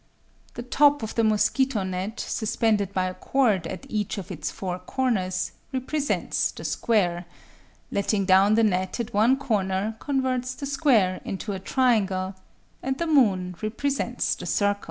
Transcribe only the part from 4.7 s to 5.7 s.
corners,